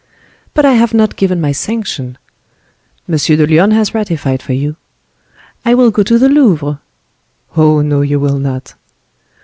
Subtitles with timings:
[0.55, 2.17] "But I have not given my sanction."
[3.07, 3.17] "M.
[3.17, 4.75] de Lyonne has ratified for you."
[5.63, 6.79] "I will go to the Louvre."
[7.55, 8.73] "Oh, no, you will not."